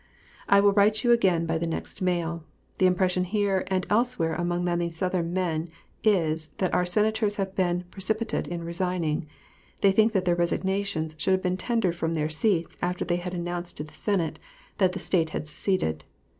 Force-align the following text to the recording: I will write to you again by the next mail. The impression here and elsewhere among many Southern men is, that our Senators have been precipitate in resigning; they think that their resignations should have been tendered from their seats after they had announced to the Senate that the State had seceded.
I 0.49 0.61
will 0.61 0.71
write 0.73 0.95
to 0.95 1.09
you 1.09 1.13
again 1.13 1.45
by 1.45 1.59
the 1.59 1.67
next 1.67 2.01
mail. 2.01 2.43
The 2.79 2.87
impression 2.87 3.23
here 3.23 3.65
and 3.67 3.85
elsewhere 3.87 4.33
among 4.33 4.63
many 4.63 4.89
Southern 4.89 5.31
men 5.31 5.69
is, 6.03 6.47
that 6.57 6.73
our 6.73 6.85
Senators 6.85 7.35
have 7.35 7.55
been 7.55 7.83
precipitate 7.91 8.47
in 8.47 8.63
resigning; 8.63 9.27
they 9.81 9.91
think 9.91 10.13
that 10.13 10.25
their 10.25 10.33
resignations 10.33 11.15
should 11.19 11.33
have 11.33 11.43
been 11.43 11.55
tendered 11.55 11.95
from 11.95 12.15
their 12.15 12.29
seats 12.29 12.75
after 12.81 13.05
they 13.05 13.17
had 13.17 13.35
announced 13.35 13.77
to 13.77 13.83
the 13.83 13.93
Senate 13.93 14.39
that 14.79 14.93
the 14.93 14.97
State 14.97 15.29
had 15.37 15.45
seceded. 15.45 16.03